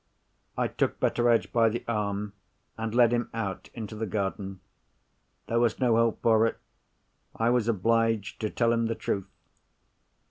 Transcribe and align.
I 0.57 0.67
took 0.67 0.99
Betteredge 0.99 1.51
by 1.53 1.69
the 1.69 1.83
arm, 1.87 2.33
and 2.75 2.95
led 2.95 3.11
him 3.13 3.29
out 3.35 3.69
into 3.75 3.93
the 3.95 4.07
garden. 4.07 4.59
There 5.45 5.59
was 5.59 5.79
no 5.79 5.95
help 5.97 6.23
for 6.23 6.47
it. 6.47 6.57
I 7.35 7.51
was 7.51 7.67
obliged 7.67 8.41
to 8.41 8.49
tell 8.49 8.73
him 8.73 8.87
the 8.87 8.95
truth. 8.95 9.29